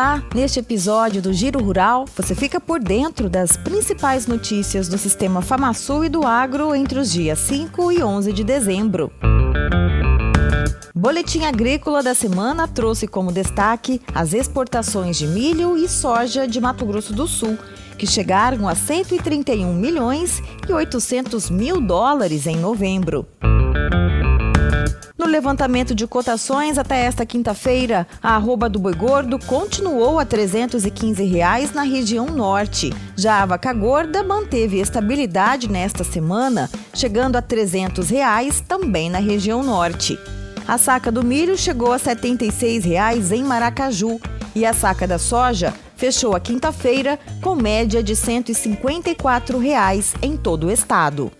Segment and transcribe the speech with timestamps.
[0.00, 0.24] Olá!
[0.34, 6.06] Neste episódio do Giro Rural, você fica por dentro das principais notícias do sistema FamaSul
[6.06, 9.12] e do agro entre os dias 5 e 11 de dezembro.
[10.94, 16.86] Boletim Agrícola da semana trouxe como destaque as exportações de milho e soja de Mato
[16.86, 17.58] Grosso do Sul,
[17.98, 23.26] que chegaram a 131 milhões e 800 mil dólares em novembro.
[25.30, 31.72] Levantamento de cotações até esta quinta-feira, a arroba do boi gordo continuou a 315 reais
[31.72, 32.92] na região norte.
[33.14, 39.62] Já a vaca gorda manteve estabilidade nesta semana, chegando a 300 reais também na região
[39.62, 40.18] norte.
[40.66, 44.20] A saca do milho chegou a 76 reais em Maracaju
[44.52, 50.66] e a saca da soja fechou a quinta-feira com média de 154 reais em todo
[50.66, 51.30] o estado.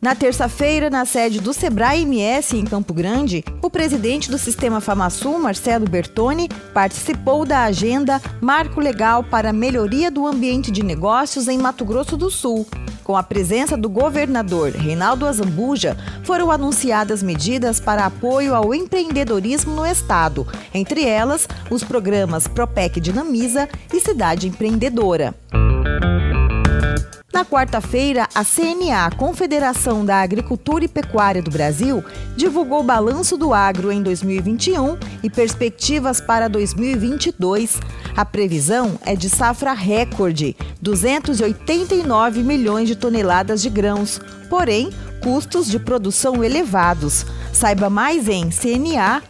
[0.00, 5.38] Na terça-feira, na sede do Sebrae MS em Campo Grande, o presidente do Sistema FamaSul,
[5.38, 11.56] Marcelo Bertoni, participou da agenda Marco Legal para a Melhoria do Ambiente de Negócios em
[11.56, 12.66] Mato Grosso do Sul.
[13.02, 19.86] Com a presença do governador Reinaldo Azambuja, foram anunciadas medidas para apoio ao empreendedorismo no
[19.86, 25.34] estado, entre elas os programas Propec Dinamiza e Cidade Empreendedora.
[27.36, 32.02] Na quarta-feira, a CNA, Confederação da Agricultura e Pecuária do Brasil,
[32.34, 37.78] divulgou o balanço do agro em 2021 e perspectivas para 2022.
[38.16, 44.88] A previsão é de safra recorde, 289 milhões de toneladas de grãos, porém,
[45.22, 47.26] custos de produção elevados.
[47.52, 49.26] Saiba mais em cna.org.br.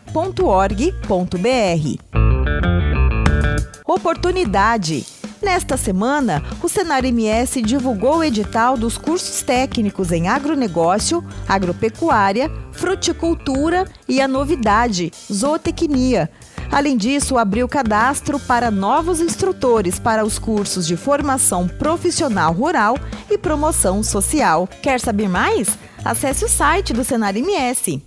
[3.84, 5.16] Oportunidade
[5.47, 13.87] Nesta semana, o Senar MS divulgou o edital dos cursos técnicos em agronegócio, agropecuária, fruticultura
[14.09, 16.29] e a novidade, zootecnia.
[16.69, 22.99] Além disso, abriu cadastro para novos instrutores para os cursos de formação profissional rural
[23.31, 24.69] e promoção social.
[24.83, 25.79] Quer saber mais?
[26.05, 28.03] Acesse o site do Senar MS.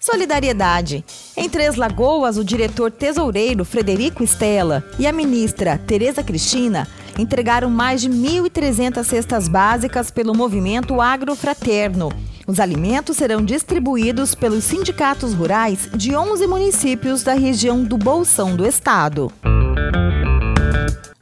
[0.00, 1.04] Solidariedade.
[1.40, 8.00] Em Três Lagoas, o diretor tesoureiro Frederico Estela e a ministra Tereza Cristina entregaram mais
[8.00, 12.08] de 1.300 cestas básicas pelo movimento agrofraterno.
[12.44, 18.66] Os alimentos serão distribuídos pelos sindicatos rurais de 11 municípios da região do Bolsão do
[18.66, 19.30] Estado.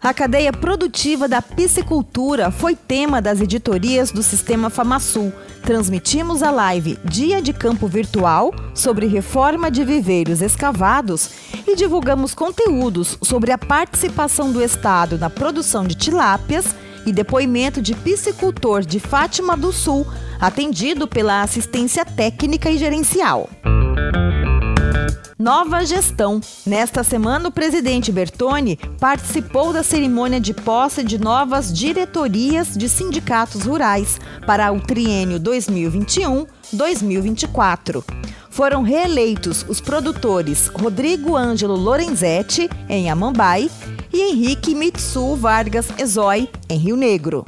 [0.06, 5.32] A cadeia produtiva da piscicultura foi tema das editorias do Sistema FamaSul.
[5.64, 11.30] Transmitimos a live Dia de Campo Virtual sobre reforma de viveiros escavados
[11.66, 16.72] e divulgamos conteúdos sobre a participação do Estado na produção de tilápias
[17.04, 20.06] e depoimento de piscicultor de Fátima do Sul,
[20.40, 23.50] atendido pela assistência técnica e gerencial.
[25.46, 26.40] Nova gestão.
[26.66, 33.62] Nesta semana, o presidente Bertoni participou da cerimônia de posse de novas diretorias de sindicatos
[33.62, 38.02] rurais para o triênio 2021-2024.
[38.50, 43.70] Foram reeleitos os produtores Rodrigo Ângelo Lorenzetti, em Amambai,
[44.12, 47.44] e Henrique Mitsu Vargas Ezói, em Rio Negro.